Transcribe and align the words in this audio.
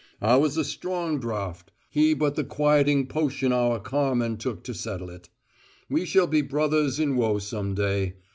I 0.23 0.35
was 0.35 0.57
a 0.57 0.65
strong 0.65 1.19
draught, 1.19 1.69
he 1.87 2.15
but 2.15 2.33
the 2.35 2.43
quieting 2.43 3.05
potion 3.05 3.53
our 3.53 3.79
Carmen 3.79 4.37
took 4.37 4.63
to 4.63 4.73
settle 4.73 5.11
it. 5.11 5.29
We 5.91 6.05
shall 6.07 6.25
be 6.25 6.41
brothers 6.41 6.99
in 6.99 7.17
woe 7.17 7.37
some 7.37 7.75
day. 7.75 8.15